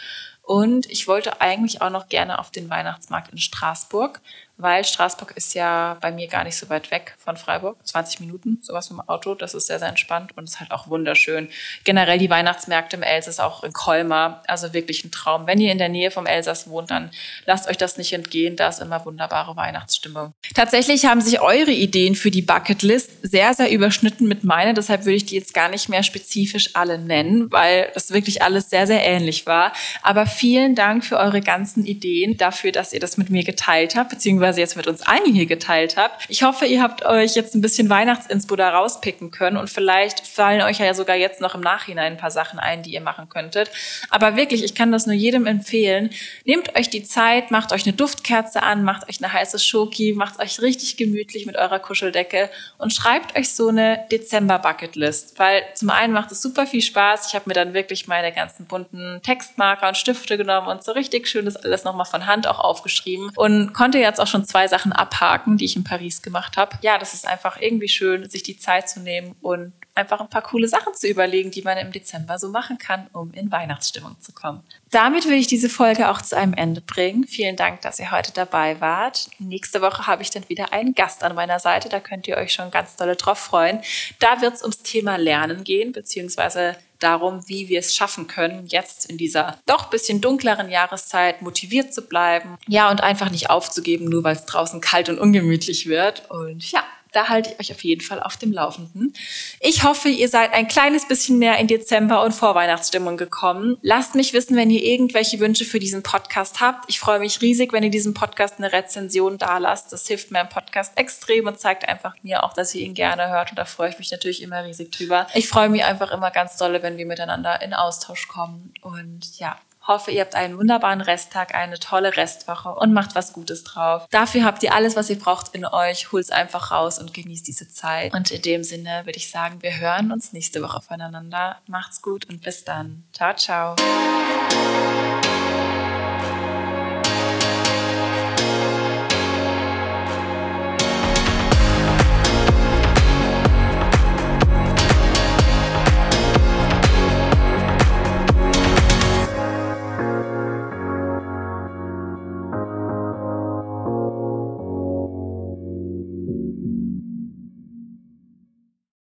[0.43, 4.23] Und ich wollte eigentlich auch noch gerne auf den Weihnachtsmarkt in Straßburg,
[4.59, 7.79] weil Straßburg ist ja bei mir gar nicht so weit weg von Freiburg.
[7.85, 9.35] 20 Minuten, sowas mit dem Auto.
[9.35, 11.49] Das ist sehr, sehr entspannt und ist halt auch wunderschön.
[11.85, 15.47] Generell die Weihnachtsmärkte im Elsass, auch in Colmar, also wirklich ein Traum.
[15.47, 17.11] Wenn ihr in der Nähe vom Elsass wohnt, dann
[17.47, 18.57] lasst euch das nicht entgehen.
[18.57, 20.33] Da ist immer wunderbare Weihnachtsstimmung.
[20.55, 24.75] Tatsächlich haben sich eure Ideen für die Bucketlist sehr, sehr überschnitten mit meinen.
[24.75, 28.71] Deshalb würde ich die jetzt gar nicht mehr spezifisch alle nennen, weil das wirklich alles
[28.71, 29.73] sehr, sehr ähnlich war.
[30.03, 34.11] Aber vielen Dank für eure ganzen Ideen, dafür, dass ihr das mit mir geteilt habt,
[34.11, 36.24] beziehungsweise beziehungsweise jetzt mit uns allen hier geteilt habt.
[36.28, 40.62] Ich hoffe, ihr habt euch jetzt ein bisschen Weihnachtsinspo da rauspicken können und vielleicht fallen
[40.62, 43.70] euch ja sogar jetzt noch im Nachhinein ein paar Sachen ein, die ihr machen könntet.
[44.11, 46.11] Aber wirklich, ich kann das nur jedem empfehlen.
[46.44, 50.40] Nehmt euch die Zeit, macht euch eine Duftkerze an, macht euch eine heiße Schoki, macht
[50.40, 55.38] euch richtig gemütlich mit eurer Kuscheldecke und schreibt euch so eine Dezember-Bucketlist.
[55.38, 57.28] Weil zum einen macht es super viel Spaß.
[57.28, 61.28] Ich habe mir dann wirklich meine ganzen bunten Textmarker und Stifte genommen und so richtig
[61.28, 64.68] schön das alles nochmal von Hand auch aufgeschrieben und konnte jetzt auch schon schon zwei
[64.68, 66.77] Sachen abhaken, die ich in Paris gemacht habe.
[66.83, 70.42] Ja, das ist einfach irgendwie schön, sich die Zeit zu nehmen und einfach ein paar
[70.42, 74.33] coole Sachen zu überlegen, die man im Dezember so machen kann, um in Weihnachtsstimmung zu
[74.33, 74.62] kommen.
[74.90, 77.27] Damit will ich diese Folge auch zu einem Ende bringen.
[77.27, 79.29] Vielen Dank, dass ihr heute dabei wart.
[79.38, 81.88] Nächste Woche habe ich dann wieder einen Gast an meiner Seite.
[81.88, 83.81] Da könnt ihr euch schon ganz dolle drauf freuen.
[84.20, 89.06] Da wird es ums Thema Lernen gehen, beziehungsweise darum, wie wir es schaffen können, jetzt
[89.06, 92.58] in dieser doch bisschen dunkleren Jahreszeit motiviert zu bleiben.
[92.66, 96.30] Ja, und einfach nicht aufzugeben, nur weil es draußen kalt und ungemütlich wird.
[96.30, 99.14] Und ja, da halte ich euch auf jeden Fall auf dem Laufenden.
[99.61, 103.79] Ich hoffe, ihr seid ein kleines bisschen mehr in Dezember und Vorweihnachtsstimmung gekommen.
[103.83, 106.85] Lasst mich wissen, wenn ihr irgendwelche Wünsche für diesen Podcast habt.
[106.88, 109.92] Ich freue mich riesig, wenn ihr diesem Podcast eine Rezension da lasst.
[109.92, 113.51] Das hilft meinem Podcast extrem und zeigt einfach mir auch, dass ihr ihn gerne hört.
[113.51, 115.27] Und da freue ich mich natürlich immer riesig drüber.
[115.35, 118.73] Ich freue mich einfach immer ganz dolle, wenn wir miteinander in Austausch kommen.
[118.83, 119.57] Und ja,
[119.88, 124.07] Hoffe, ihr habt einen wunderbaren Resttag, eine tolle Restwoche und macht was Gutes drauf.
[124.11, 126.12] Dafür habt ihr alles, was ihr braucht in euch.
[126.12, 128.12] Holt's einfach raus und genießt diese Zeit.
[128.12, 131.57] Und in dem Sinne würde ich sagen, wir hören uns nächste Woche voneinander.
[131.68, 133.05] Macht's gut und bis dann.
[133.14, 133.77] Ciao, ciao.